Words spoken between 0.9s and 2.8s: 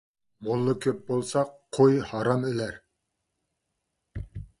بولسا، قوي ھارام ئۆلەر.